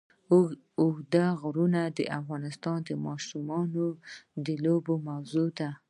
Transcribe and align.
اوږده 0.81 1.25
غرونه 1.41 1.81
د 1.97 1.99
افغان 2.19 2.43
ماشومانو 3.07 3.85
د 4.45 4.47
لوبو 4.63 4.93
موضوع 5.07 5.49
ده. 5.59 5.69